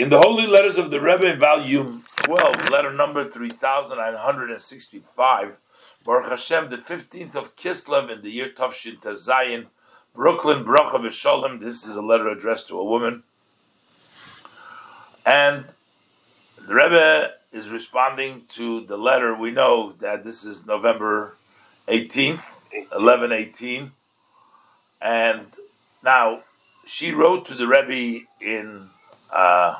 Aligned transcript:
In 0.00 0.08
the 0.08 0.18
Holy 0.18 0.46
Letters 0.46 0.78
of 0.78 0.90
the 0.90 0.98
Rebbe, 0.98 1.36
volume 1.36 2.06
12, 2.24 2.70
letter 2.70 2.90
number 2.90 3.28
3965, 3.28 5.58
Baruch 6.02 6.30
Hashem, 6.30 6.70
the 6.70 6.78
15th 6.78 7.34
of 7.34 7.54
Kislev 7.54 8.10
in 8.10 8.22
the 8.22 8.30
year 8.30 8.48
Tafshin 8.48 8.98
Tazayin, 8.98 9.66
Brooklyn, 10.14 10.64
Bracha 10.64 10.94
V'Sholem. 10.94 11.60
This 11.60 11.86
is 11.86 11.96
a 11.96 12.00
letter 12.00 12.28
addressed 12.28 12.68
to 12.68 12.80
a 12.80 12.84
woman. 12.84 13.24
And 15.26 15.66
the 16.66 16.74
Rebbe 16.74 17.32
is 17.52 17.70
responding 17.70 18.44
to 18.54 18.80
the 18.80 18.96
letter. 18.96 19.36
We 19.36 19.50
know 19.50 19.92
that 19.98 20.24
this 20.24 20.46
is 20.46 20.64
November 20.64 21.36
18th, 21.88 22.54
1118. 22.72 23.92
And 25.02 25.44
now, 26.02 26.44
she 26.86 27.12
wrote 27.12 27.44
to 27.48 27.54
the 27.54 27.66
Rebbe 27.66 28.24
in 28.40 28.88
uh, 29.30 29.74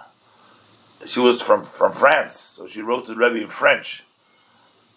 she 1.07 1.21
was 1.21 1.41
from, 1.41 1.65
from 1.65 1.93
France, 1.93 2.35
so 2.35 2.67
she 2.67 2.83
wrote 2.83 3.07
to 3.07 3.15
the 3.15 3.17
Rebbe 3.17 3.43
in 3.43 3.49
French, 3.49 4.05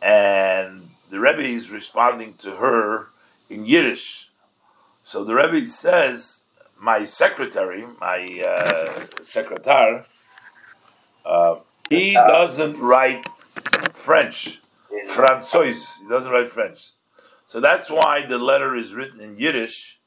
and 0.01 0.89
the 1.09 1.19
Rebbe 1.19 1.41
is 1.41 1.71
responding 1.71 2.33
to 2.35 2.57
her 2.57 3.07
in 3.49 3.65
Yiddish. 3.65 4.29
So 5.03 5.23
the 5.23 5.35
Rebbe 5.35 5.65
says, 5.65 6.45
"My 6.77 7.03
secretary, 7.03 7.85
my 7.99 8.41
uh, 8.41 9.05
uh, 11.25 11.55
he 11.89 12.13
doesn't 12.13 12.79
write 12.79 13.25
French, 13.93 14.59
Francois. 15.07 15.73
He 16.01 16.07
doesn't 16.09 16.31
write 16.31 16.49
French, 16.49 16.93
so 17.47 17.59
that's 17.59 17.89
why 17.89 18.25
the 18.25 18.39
letter 18.39 18.75
is 18.75 18.93
written 18.93 19.19
in 19.19 19.37
Yiddish." 19.37 19.99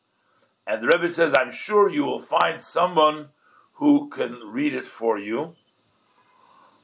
And 0.66 0.82
the 0.82 0.88
Rebbe 0.88 1.08
says, 1.08 1.34
"I'm 1.34 1.52
sure 1.52 1.90
you 1.90 2.04
will 2.04 2.20
find 2.20 2.60
someone." 2.60 3.30
who 3.76 4.08
can 4.08 4.32
read 4.46 4.72
it 4.74 4.84
for 4.84 5.18
you. 5.18 5.54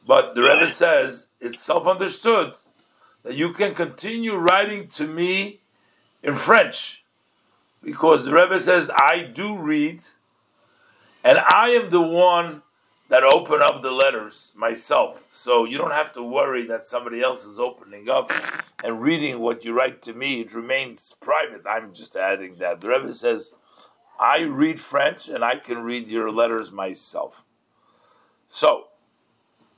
But 0.06 0.34
the 0.34 0.42
Rebbe 0.42 0.69
says 0.69 1.29
it's 1.41 1.59
self 1.59 1.87
understood 1.87 2.54
that 3.23 3.35
you 3.35 3.52
can 3.52 3.74
continue 3.74 4.35
writing 4.37 4.88
to 4.88 5.07
me 5.07 5.60
in 6.23 6.35
French 6.35 7.04
because 7.82 8.24
the 8.24 8.32
Rebbe 8.32 8.59
says 8.59 8.90
I 8.95 9.23
do 9.23 9.57
read 9.57 10.01
and 11.24 11.38
I 11.38 11.71
am 11.71 11.90
the 11.90 12.01
one 12.01 12.62
that 13.09 13.24
open 13.24 13.60
up 13.60 13.82
the 13.82 13.93
letters 13.93 14.52
myself. 14.57 15.29
So 15.30 15.65
you 15.65 15.77
don't 15.77 15.93
have 15.93 16.12
to 16.12 16.23
worry 16.23 16.65
that 16.66 16.84
somebody 16.84 17.21
else 17.21 17.45
is 17.45 17.59
opening 17.59 18.09
up 18.09 18.32
and 18.82 19.02
reading 19.02 19.38
what 19.38 19.65
you 19.65 19.74
write 19.74 20.02
to 20.02 20.15
me. 20.15 20.40
It 20.40 20.55
remains 20.55 21.15
private. 21.21 21.62
I'm 21.66 21.93
just 21.93 22.16
adding 22.16 22.57
that. 22.57 22.80
The 22.80 22.88
Rebbe 22.88 23.12
says 23.12 23.55
I 24.18 24.43
read 24.43 24.80
French 24.80 25.29
and 25.29 25.45
I 25.45 25.57
can 25.57 25.82
read 25.82 26.09
your 26.09 26.30
letters 26.30 26.73
myself. 26.73 27.45
So, 28.46 28.87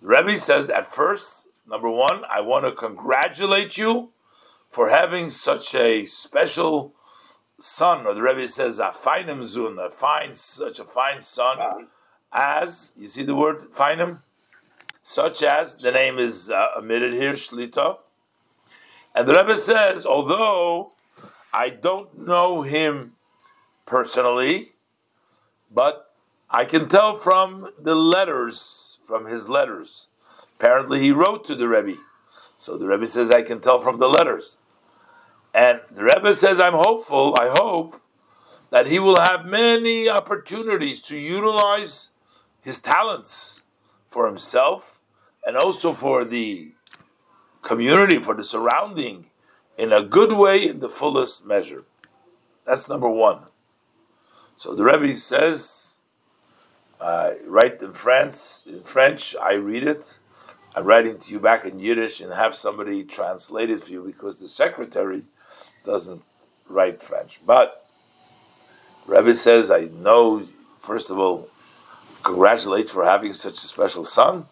Rebbe 0.04 0.36
says 0.36 0.68
at 0.68 0.92
first, 0.92 1.48
number 1.66 1.88
one, 1.88 2.24
I 2.30 2.42
want 2.42 2.66
to 2.66 2.72
congratulate 2.72 3.78
you 3.78 4.10
for 4.68 4.90
having 4.90 5.30
such 5.30 5.74
a 5.74 6.04
special 6.04 6.92
son, 7.58 8.06
or 8.06 8.12
the 8.12 8.20
Rebbe 8.20 8.46
says 8.46 8.78
a 8.78 8.90
feinem 8.90 9.40
zun, 9.40 9.82
a 9.82 9.90
fine, 9.90 10.34
such 10.34 10.78
a 10.78 10.84
fine 10.84 11.22
son, 11.22 11.88
as 12.30 12.92
you 12.98 13.06
see 13.06 13.22
the 13.22 13.34
word 13.34 13.60
feinem, 13.72 14.20
such 15.02 15.42
as 15.42 15.76
the 15.76 15.90
name 15.90 16.18
is 16.18 16.50
uh, 16.50 16.66
omitted 16.76 17.14
here, 17.14 17.32
Shlita, 17.32 17.96
and 19.14 19.26
the 19.26 19.32
Rebbe 19.32 19.56
says, 19.56 20.04
although 20.04 20.92
I 21.50 21.70
don't 21.70 22.26
know 22.26 22.60
him 22.60 23.12
personally, 23.86 24.72
but 25.70 26.13
I 26.50 26.64
can 26.64 26.88
tell 26.88 27.16
from 27.16 27.70
the 27.78 27.94
letters, 27.94 28.98
from 29.06 29.26
his 29.26 29.48
letters. 29.48 30.08
Apparently, 30.58 31.00
he 31.00 31.12
wrote 31.12 31.44
to 31.46 31.54
the 31.54 31.68
Rebbe. 31.68 31.96
So 32.56 32.78
the 32.78 32.86
Rebbe 32.86 33.06
says, 33.06 33.30
I 33.30 33.42
can 33.42 33.60
tell 33.60 33.78
from 33.78 33.98
the 33.98 34.08
letters. 34.08 34.58
And 35.52 35.80
the 35.90 36.04
Rebbe 36.04 36.34
says, 36.34 36.60
I'm 36.60 36.74
hopeful, 36.74 37.36
I 37.38 37.48
hope, 37.48 38.00
that 38.70 38.86
he 38.86 38.98
will 38.98 39.20
have 39.20 39.44
many 39.44 40.08
opportunities 40.08 41.00
to 41.02 41.16
utilize 41.16 42.10
his 42.60 42.80
talents 42.80 43.62
for 44.10 44.26
himself 44.26 45.00
and 45.46 45.56
also 45.56 45.92
for 45.92 46.24
the 46.24 46.72
community, 47.62 48.18
for 48.18 48.34
the 48.34 48.44
surrounding, 48.44 49.26
in 49.76 49.92
a 49.92 50.02
good 50.02 50.32
way, 50.32 50.68
in 50.68 50.80
the 50.80 50.88
fullest 50.88 51.44
measure. 51.46 51.84
That's 52.64 52.88
number 52.88 53.08
one. 53.08 53.40
So 54.56 54.74
the 54.74 54.84
Rebbe 54.84 55.12
says, 55.14 55.93
I 57.00 57.36
write 57.46 57.82
in 57.82 57.92
France, 57.92 58.64
in 58.66 58.82
French, 58.82 59.34
I 59.40 59.54
read 59.54 59.84
it. 59.84 60.18
I'm 60.74 60.84
writing 60.84 61.18
to 61.18 61.32
you 61.32 61.38
back 61.38 61.64
in 61.64 61.78
Yiddish 61.78 62.20
and 62.20 62.32
have 62.32 62.54
somebody 62.54 63.04
translate 63.04 63.70
it 63.70 63.82
for 63.82 63.90
you 63.90 64.02
because 64.02 64.38
the 64.38 64.48
secretary 64.48 65.22
doesn't 65.84 66.22
write 66.68 67.02
French. 67.02 67.40
But 67.46 67.88
Rebbe 69.06 69.34
says, 69.34 69.70
I 69.70 69.88
know, 69.92 70.48
first 70.80 71.10
of 71.10 71.18
all, 71.18 71.48
congratulate 72.22 72.90
for 72.90 73.04
having 73.04 73.34
such 73.34 73.54
a 73.54 73.66
special 73.66 74.04
son. 74.04 74.46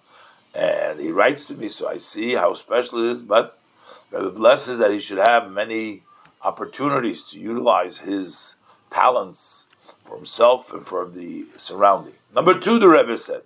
And 0.55 1.01
he 1.01 1.11
writes 1.11 1.47
to 1.47 1.55
me, 1.55 1.69
so 1.69 1.89
I 1.89 1.97
see 1.97 2.35
how 2.35 2.55
special 2.55 3.05
it 3.05 3.13
is. 3.13 3.23
But 3.23 3.59
Rebbe 4.11 4.31
blesses 4.31 4.79
that 4.79 4.93
he 4.93 5.01
should 5.01 5.19
have 5.19 5.51
many 5.51 6.03
opportunities 6.43 7.23
to 7.31 7.39
utilize 7.39 7.99
his 7.99 8.57
talents 8.91 9.67
for 10.05 10.17
himself 10.17 10.73
and 10.73 10.87
for 10.87 11.07
the 11.07 11.47
surrounding. 11.57 12.15
Number 12.35 12.59
two, 12.59 12.79
the 12.79 12.89
Rebbe 12.89 13.17
said, 13.17 13.43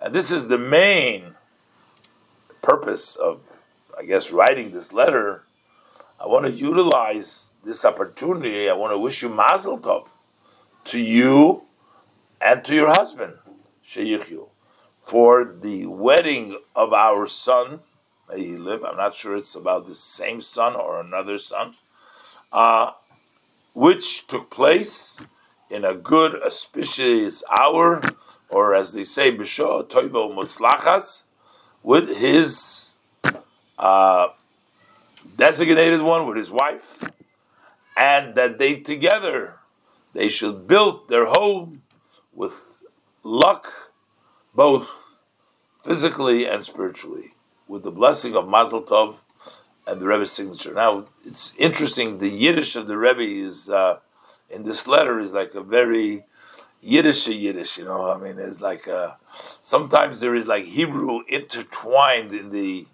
and 0.00 0.14
this 0.14 0.30
is 0.30 0.48
the 0.48 0.58
main 0.58 1.34
purpose 2.60 3.16
of, 3.16 3.40
I 3.96 4.04
guess, 4.04 4.32
writing 4.32 4.70
this 4.70 4.92
letter. 4.92 5.44
I 6.18 6.26
want 6.26 6.46
to 6.46 6.52
utilize 6.52 7.52
this 7.64 7.84
opportunity. 7.84 8.68
I 8.68 8.74
want 8.74 8.92
to 8.92 8.98
wish 8.98 9.22
you 9.22 9.28
Mazel 9.28 9.78
Tov 9.78 10.08
to 10.86 10.98
you 10.98 11.62
and 12.40 12.64
to 12.64 12.74
your 12.74 12.88
husband, 12.88 13.34
Sheyichyu, 13.86 14.48
for 15.00 15.44
the 15.60 15.86
wedding 15.86 16.58
of 16.74 16.92
our 16.92 17.26
son. 17.26 17.80
May 18.28 18.44
he 18.44 18.56
live. 18.56 18.84
I'm 18.84 18.96
not 18.96 19.14
sure 19.14 19.36
it's 19.36 19.54
about 19.54 19.86
the 19.86 19.94
same 19.94 20.40
son 20.40 20.74
or 20.74 21.00
another 21.00 21.38
son, 21.38 21.74
uh, 22.52 22.92
which 23.74 24.26
took 24.26 24.50
place 24.50 25.20
in 25.72 25.86
a 25.86 25.94
good 25.94 26.40
auspicious 26.42 27.42
hour, 27.50 28.02
or 28.50 28.74
as 28.74 28.92
they 28.92 29.04
say, 29.04 29.34
b'sho 29.34 29.88
toivo 29.88 30.30
mutzlachas, 30.36 31.22
with 31.82 32.14
his 32.18 32.96
uh, 33.78 34.28
designated 35.36 36.02
one, 36.02 36.26
with 36.26 36.36
his 36.36 36.50
wife, 36.50 37.02
and 37.96 38.34
that 38.34 38.58
they 38.58 38.76
together 38.76 39.56
they 40.12 40.28
should 40.28 40.68
build 40.68 41.08
their 41.08 41.24
home 41.24 41.82
with 42.34 42.54
luck, 43.24 43.90
both 44.54 45.16
physically 45.82 46.46
and 46.46 46.62
spiritually, 46.62 47.32
with 47.66 47.82
the 47.82 47.90
blessing 47.90 48.36
of 48.36 48.46
Mazel 48.46 48.82
Tov 48.82 49.16
and 49.86 50.02
the 50.02 50.06
Rebbe's 50.06 50.32
signature. 50.32 50.74
Now, 50.74 51.06
it's 51.24 51.54
interesting. 51.56 52.18
The 52.18 52.28
Yiddish 52.28 52.76
of 52.76 52.86
the 52.88 52.98
Rebbe 52.98 53.22
is. 53.22 53.70
Uh, 53.70 54.00
in 54.52 54.62
this 54.64 54.86
letter 54.86 55.18
is 55.18 55.32
like 55.32 55.54
a 55.54 55.62
very 55.62 56.24
Yiddish 56.80 57.28
Yiddish, 57.28 57.78
you 57.78 57.84
know. 57.84 58.10
I 58.10 58.18
mean, 58.18 58.38
it's 58.38 58.60
like 58.60 58.86
a, 58.86 59.16
sometimes 59.60 60.20
there 60.20 60.34
is 60.34 60.46
like 60.46 60.64
Hebrew 60.64 61.20
intertwined 61.28 62.32
in 62.32 62.50
the 62.50 62.86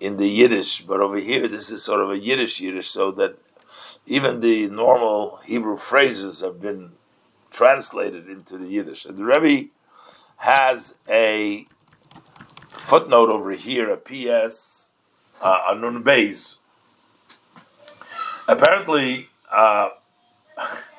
in 0.00 0.16
the 0.16 0.28
Yiddish, 0.28 0.82
but 0.82 1.00
over 1.00 1.18
here 1.18 1.46
this 1.48 1.70
is 1.70 1.82
sort 1.82 2.00
of 2.00 2.10
a 2.10 2.18
Yiddish 2.18 2.60
Yiddish, 2.60 2.88
so 2.88 3.10
that 3.12 3.36
even 4.06 4.40
the 4.40 4.68
normal 4.68 5.40
Hebrew 5.44 5.76
phrases 5.76 6.40
have 6.40 6.60
been 6.60 6.92
translated 7.50 8.28
into 8.28 8.56
the 8.56 8.66
Yiddish. 8.66 9.04
And 9.04 9.16
the 9.16 9.24
Rebbe 9.24 9.70
has 10.36 10.96
a 11.08 11.66
footnote 12.68 13.30
over 13.30 13.52
here, 13.52 13.90
a 13.90 13.96
P.S. 13.96 14.92
Uh, 15.40 15.60
a 15.68 15.74
Nun 15.74 16.02
Beis. 16.02 16.56
Apparently. 18.46 19.28
Uh, 19.50 19.90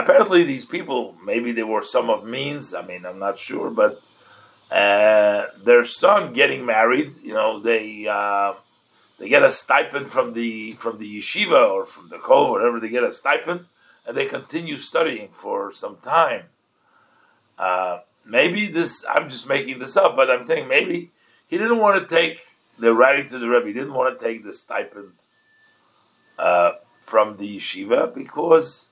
apparently 0.00 0.44
these 0.44 0.64
people, 0.64 1.16
maybe 1.24 1.52
they 1.52 1.62
were 1.62 1.82
some 1.82 2.10
of 2.10 2.24
means. 2.24 2.74
I 2.74 2.82
mean, 2.84 3.04
I'm 3.04 3.18
not 3.18 3.38
sure, 3.38 3.70
but 3.70 4.02
uh, 4.70 5.46
their 5.62 5.84
son 5.84 6.32
getting 6.32 6.64
married, 6.64 7.10
you 7.22 7.34
know, 7.34 7.60
they 7.60 8.06
uh, 8.08 8.54
they 9.18 9.28
get 9.28 9.42
a 9.42 9.52
stipend 9.52 10.06
from 10.08 10.32
the 10.32 10.72
from 10.72 10.98
the 10.98 11.18
yeshiva 11.18 11.68
or 11.70 11.84
from 11.84 12.08
the 12.08 12.18
kol, 12.18 12.50
whatever. 12.50 12.80
They 12.80 12.88
get 12.88 13.04
a 13.04 13.12
stipend, 13.12 13.66
and 14.06 14.16
they 14.16 14.26
continue 14.26 14.78
studying 14.78 15.28
for 15.32 15.72
some 15.72 15.96
time. 15.96 16.44
Uh, 17.58 18.00
maybe 18.24 18.66
this, 18.66 19.04
I'm 19.10 19.28
just 19.28 19.46
making 19.46 19.80
this 19.80 19.96
up, 19.96 20.16
but 20.16 20.30
I'm 20.30 20.44
thinking 20.44 20.68
maybe 20.68 21.10
he 21.46 21.58
didn't 21.58 21.78
want 21.78 22.00
to 22.00 22.14
take. 22.14 22.38
They're 22.78 22.94
writing 22.94 23.28
to 23.28 23.38
the 23.38 23.48
Rebbe. 23.48 23.66
He 23.66 23.74
didn't 23.74 23.92
want 23.92 24.18
to 24.18 24.24
take 24.24 24.42
the 24.42 24.54
stipend 24.54 25.12
uh, 26.38 26.72
from 27.02 27.36
the 27.36 27.58
yeshiva 27.58 28.14
because 28.14 28.90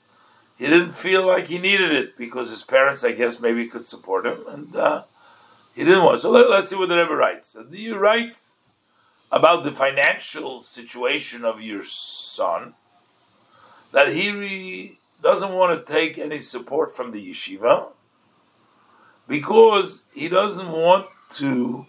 he 0.59 0.67
didn't 0.67 0.91
feel 0.91 1.25
like 1.25 1.47
he 1.47 1.59
needed 1.59 1.93
it 1.93 2.19
because 2.19 2.51
his 2.51 2.65
parents, 2.65 3.05
I 3.05 3.13
guess, 3.13 3.39
maybe 3.39 3.67
could 3.67 3.87
support 3.87 4.27
him, 4.27 4.41
and 4.49 4.75
uh, 4.75 5.05
he 5.75 5.85
didn't 5.85 6.05
want. 6.05 6.21
So 6.21 6.31
let, 6.31 6.47
us 6.47 6.71
see 6.71 6.77
what 6.77 6.89
the 6.89 6.97
Rebbe 6.97 7.15
writes. 7.15 7.53
Do 7.71 7.79
you 7.79 7.97
write 7.97 8.37
about 9.31 9.63
the 9.63 9.71
financial 9.71 10.59
situation 10.59 11.45
of 11.45 11.61
your 11.61 11.85
son 11.85 12.75
that 13.93 14.13
he 14.13 14.33
re- 14.33 14.99
doesn't 15.23 15.53
want 15.53 15.87
to 15.87 15.93
take 15.93 16.19
any 16.19 16.41
support 16.41 16.97
from 16.97 17.13
the 17.13 17.31
yeshiva 17.31 17.89
because 19.29 20.05
he 20.13 20.29
doesn't 20.29 20.73
want 20.73 21.07
to 21.31 21.87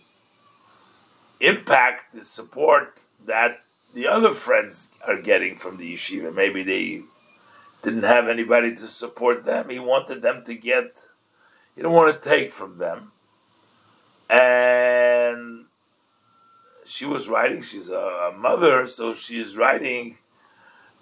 impact 1.40 2.14
the 2.14 2.24
support 2.24 3.02
that 3.26 3.62
the 3.94 4.06
other 4.06 4.34
friends 4.34 4.92
are 5.08 5.20
getting 5.20 5.56
from 5.56 5.78
the 5.78 5.94
yeshiva. 5.94 6.34
Maybe 6.34 6.62
they 6.62 7.02
didn't 7.84 8.04
have 8.04 8.28
anybody 8.28 8.76
to 8.76 8.88
support 8.88 9.46
them. 9.46 9.70
He 9.70 9.80
wanted 9.80 10.22
them 10.22 10.44
to 10.46 10.56
get, 10.56 11.08
he 11.76 11.82
didn't 11.82 11.94
want 11.94 12.22
to 12.22 12.30
take 12.30 12.52
from 12.52 12.78
them. 12.78 13.12
And 14.30 15.66
she 16.86 17.06
was 17.06 17.28
writing, 17.28 17.62
she's 17.62 17.90
a, 17.90 18.34
mother, 18.38 18.86
so 18.86 19.14
she 19.14 19.40
is 19.40 19.58
writing 19.58 20.18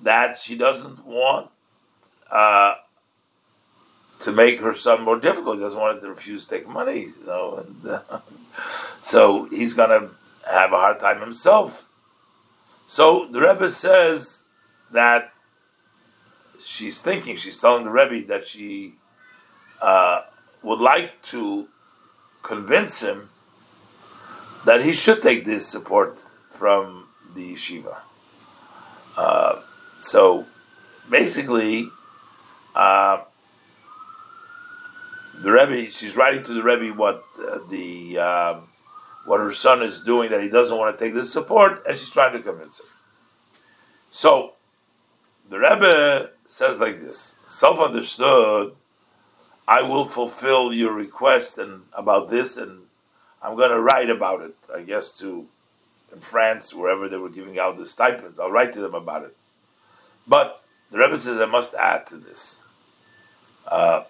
that 0.02 0.38
she 0.38 0.56
doesn't 0.56 1.06
want 1.06 1.50
uh, 2.32 2.76
to 4.20 4.32
make 4.32 4.60
her 4.60 4.74
son 4.74 5.04
more 5.04 5.20
difficult. 5.20 5.58
He 5.58 5.64
doesn't 5.64 5.80
want 5.80 6.02
to 6.02 6.10
refuse 6.10 6.48
to 6.48 6.58
take 6.58 6.68
money, 6.68 7.02
you 7.02 7.26
know. 7.26 7.64
And 7.66 7.86
uh, 7.86 8.20
so 9.00 9.46
he's 9.50 9.74
going 9.74 9.90
to 9.90 10.10
have 10.50 10.72
a 10.72 10.78
hard 10.78 11.00
time 11.00 11.22
himself. 11.22 11.88
So 12.86 13.28
the 13.30 13.42
Rebbe 13.42 13.70
says 13.70 14.48
that 14.92 15.34
she's 16.60 17.02
thinking, 17.02 17.36
she's 17.36 17.60
telling 17.60 17.84
the 17.86 17.92
Rebbe 17.92 18.28
that 18.28 18.48
she 18.48 18.96
uh, 19.82 20.22
would 20.64 20.80
like 20.80 21.22
to 21.24 21.68
convince 22.42 23.02
him 23.02 23.30
that 24.66 24.84
he 24.84 24.94
should 24.94 25.22
take 25.22 25.46
this 25.46 25.68
support 25.68 26.20
from 26.50 27.08
the 27.34 27.54
yeshiva. 27.54 27.98
Uh, 29.16 29.62
so 30.00 30.46
basically, 31.10 31.90
uh, 32.76 33.24
the 35.42 35.52
Rebbe, 35.52 35.90
she's 35.92 36.16
writing 36.16 36.44
to 36.44 36.54
the 36.54 36.64
Rebbe 36.64 36.96
what 36.98 37.24
uh, 37.40 37.60
the 37.70 38.18
um, 38.18 38.68
what 39.26 39.40
her 39.40 39.52
son 39.52 39.84
is 39.84 40.02
doing 40.02 40.32
that 40.32 40.42
he 40.42 40.50
doesn't 40.50 40.78
want 40.78 40.98
to 40.98 41.04
take 41.04 41.14
this 41.14 41.32
support, 41.32 41.84
and 41.86 41.98
she's 41.98 42.10
trying 42.10 42.34
to 42.34 42.42
convince 42.42 42.80
him. 42.80 42.88
So 44.10 44.54
the 45.50 45.60
Rebbe 45.60 46.32
says 46.46 46.80
like 46.80 47.00
this: 47.00 47.38
self-understood. 47.48 48.76
I 49.70 49.82
will 49.82 50.06
fulfill 50.06 50.72
your 50.74 50.94
request 50.94 51.58
and 51.58 51.84
about 51.92 52.30
this, 52.30 52.56
and 52.56 52.84
I'm 53.42 53.58
going 53.58 53.72
to 53.72 53.82
write 53.82 54.10
about 54.10 54.42
it. 54.42 54.56
I 54.74 54.82
guess 54.82 55.18
to 55.20 55.48
in 56.14 56.20
France, 56.22 56.74
wherever 56.74 57.10
they 57.10 57.18
were 57.18 57.30
giving 57.30 57.60
out 57.60 57.78
the 57.78 57.86
stipends, 57.86 58.40
I'll 58.40 58.52
write 58.52 58.72
to 58.74 58.80
them 58.80 58.96
about 58.96 59.24
it. 59.24 59.36
But 60.26 60.64
the 60.90 61.00
Rebbe 61.00 61.18
says 61.18 61.40
I 61.40 61.46
must 61.46 61.74
add 61.76 62.06
to 62.08 62.18
this 62.18 62.62
uh, 63.68 64.04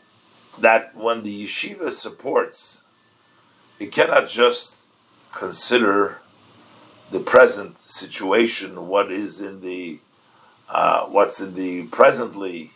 that 0.59 0.95
when 0.95 1.23
the 1.23 1.45
yeshiva 1.45 1.91
supports, 1.91 2.83
it 3.79 3.91
cannot 3.91 4.27
just 4.29 4.87
consider 5.31 6.19
the 7.11 7.19
present 7.19 7.77
situation, 7.77 8.87
what 8.87 9.11
is 9.11 9.39
in 9.39 9.61
the 9.61 9.99
uh, 10.69 11.05
what's 11.05 11.39
in 11.41 11.53
the 11.53 11.83
presently 11.83 12.71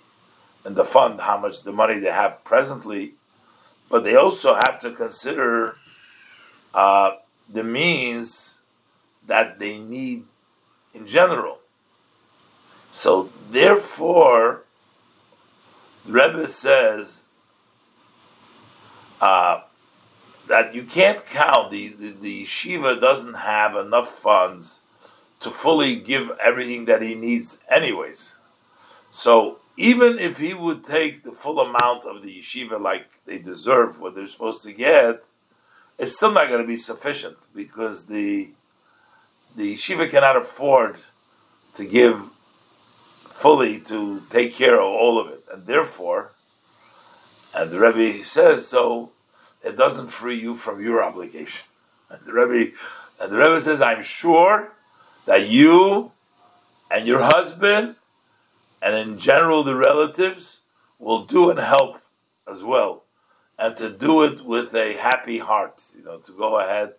in 0.65 0.75
the 0.75 0.85
fund, 0.85 1.21
how 1.21 1.37
much 1.37 1.63
the 1.63 1.71
money 1.71 1.99
they 1.99 2.11
have 2.11 2.43
presently, 2.43 3.15
but 3.89 4.03
they 4.03 4.15
also 4.15 4.55
have 4.55 4.79
to 4.79 4.91
consider 4.91 5.75
uh, 6.73 7.11
the 7.49 7.63
means 7.63 8.61
that 9.27 9.59
they 9.59 9.77
need 9.79 10.23
in 10.93 11.07
general. 11.07 11.59
So 12.91 13.29
therefore, 13.49 14.63
the 16.05 16.11
Rebbe 16.11 16.47
says 16.47 17.25
uh, 19.19 19.61
that 20.47 20.73
you 20.75 20.83
can't 20.83 21.25
count 21.25 21.71
the, 21.71 21.89
the 21.89 22.09
the 22.11 22.43
yeshiva 22.43 22.99
doesn't 22.99 23.35
have 23.35 23.75
enough 23.75 24.09
funds 24.09 24.81
to 25.41 25.51
fully 25.51 25.95
give 25.95 26.31
everything 26.43 26.85
that 26.85 27.01
he 27.01 27.15
needs, 27.15 27.59
anyways. 27.69 28.37
So 29.09 29.59
even 29.75 30.19
if 30.19 30.37
he 30.37 30.53
would 30.53 30.83
take 30.83 31.23
the 31.23 31.31
full 31.31 31.59
amount 31.59 32.05
of 32.05 32.21
the 32.21 32.39
yeshiva 32.39 32.79
like 32.79 33.25
they 33.25 33.39
deserve, 33.39 33.99
what 33.99 34.15
they're 34.15 34.27
supposed 34.27 34.63
to 34.63 34.71
get, 34.71 35.23
it's 35.97 36.15
still 36.15 36.31
not 36.31 36.47
going 36.47 36.61
to 36.61 36.67
be 36.67 36.77
sufficient 36.77 37.37
because 37.53 38.05
the 38.05 38.51
the 39.55 39.73
yeshiva 39.73 40.09
cannot 40.09 40.37
afford 40.37 40.97
to 41.73 41.85
give 41.85 42.29
fully 43.29 43.79
to 43.81 44.21
take 44.29 44.53
care 44.53 44.75
of 44.75 44.85
all 44.85 45.19
of 45.19 45.27
it, 45.27 45.43
and 45.51 45.65
therefore, 45.65 46.31
and 47.53 47.69
the 47.71 47.79
Rebbe 47.79 48.23
says 48.23 48.67
so, 48.67 49.11
it 49.63 49.75
doesn't 49.75 50.07
free 50.07 50.39
you 50.39 50.55
from 50.55 50.81
your 50.81 51.03
obligation. 51.03 51.65
And 52.11 52.25
the 52.25 52.33
Rebbe, 52.33 52.75
and 53.21 53.31
the 53.31 53.37
Rebbe 53.37 53.61
says, 53.61 53.81
I'm 53.81 54.03
sure 54.03 54.73
that 55.25 55.47
you 55.47 56.11
and 56.89 57.07
your 57.07 57.21
husband, 57.21 57.95
and 58.81 58.95
in 58.95 59.17
general 59.17 59.63
the 59.63 59.75
relatives, 59.75 60.61
will 60.99 61.25
do 61.25 61.49
and 61.49 61.59
help 61.59 62.01
as 62.47 62.63
well, 62.63 63.03
and 63.57 63.77
to 63.77 63.89
do 63.89 64.23
it 64.23 64.45
with 64.45 64.73
a 64.73 64.97
happy 64.97 65.39
heart. 65.39 65.81
You 65.95 66.03
know, 66.03 66.17
to 66.19 66.31
go 66.31 66.59
ahead, 66.59 66.93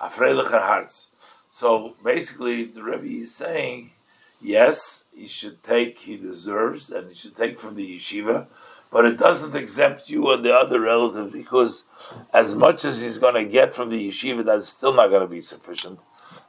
afreilicher 0.00 0.60
hearts. 0.60 1.08
So 1.50 1.94
basically, 2.04 2.64
the 2.64 2.82
Rebbe 2.82 3.06
is 3.06 3.34
saying, 3.34 3.92
yes, 4.40 5.04
he 5.14 5.26
should 5.26 5.62
take, 5.62 5.98
he 5.98 6.16
deserves, 6.16 6.90
and 6.90 7.08
he 7.08 7.14
should 7.14 7.34
take 7.34 7.58
from 7.58 7.74
the 7.74 7.96
yeshiva, 7.96 8.46
but 8.90 9.04
it 9.06 9.18
doesn't 9.18 9.54
exempt 9.54 10.10
you 10.10 10.30
and 10.30 10.44
the 10.44 10.54
other 10.54 10.80
relatives 10.80 11.32
because 11.32 11.84
as 12.32 12.54
much 12.54 12.84
as 12.84 13.00
he's 13.00 13.18
going 13.18 13.34
to 13.34 13.50
get 13.50 13.74
from 13.74 13.90
the 13.90 14.08
yeshiva, 14.08 14.44
that's 14.44 14.68
still 14.68 14.94
not 14.94 15.08
going 15.08 15.22
to 15.22 15.34
be 15.34 15.40
sufficient, 15.40 16.00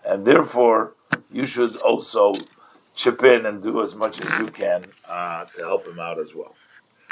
and 0.05 0.25
therefore 0.25 0.93
you 1.31 1.45
should 1.45 1.75
also 1.77 2.33
chip 2.95 3.23
in 3.23 3.45
and 3.45 3.61
do 3.61 3.81
as 3.81 3.95
much 3.95 4.19
as 4.23 4.39
you 4.39 4.47
can 4.47 4.85
uh, 5.07 5.45
to 5.45 5.61
help 5.61 5.87
him 5.87 5.99
out 5.99 6.19
as 6.19 6.33
well. 6.33 6.55